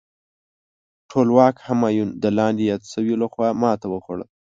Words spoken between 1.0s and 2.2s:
ټولواک همایون